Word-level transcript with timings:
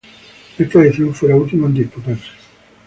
Esta 0.57 0.79
edición 0.79 1.13
fue 1.13 1.29
la 1.29 1.35
última 1.35 1.67
en 1.67 1.75
disputarse. 1.75 2.25